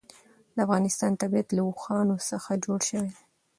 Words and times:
د 0.55 0.57
افغانستان 0.65 1.11
طبیعت 1.21 1.47
له 1.57 1.61
اوښانو 1.69 2.15
څخه 2.29 2.51
جوړ 2.65 2.79
شوی 2.89 3.09
دی. 3.15 3.21